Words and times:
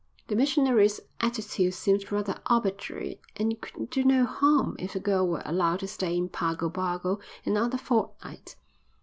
The 0.29 0.35
missionary's 0.35 0.99
attitude 1.19 1.75
seemed 1.75 2.11
rather 2.11 2.41
arbitrary 2.47 3.21
and 3.35 3.51
it 3.53 3.61
could 3.61 3.91
do 3.91 4.03
no 4.03 4.25
harm 4.25 4.75
if 4.79 4.93
the 4.93 4.99
girl 4.99 5.27
were 5.27 5.43
allowed 5.45 5.81
to 5.81 5.87
stay 5.87 6.17
in 6.17 6.27
Pago 6.27 6.71
Pago 6.71 7.19
another 7.45 7.77
fortnight. 7.77 8.55